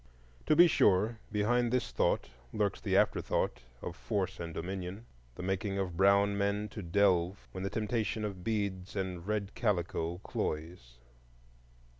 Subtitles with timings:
[0.47, 5.95] To be sure, behind this thought lurks the afterthought of force and dominion,—the making of
[5.95, 10.97] brown men to delve when the temptation of beads and red calico cloys.